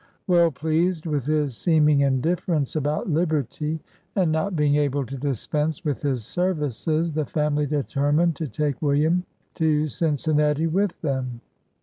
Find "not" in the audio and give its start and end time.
4.31-4.55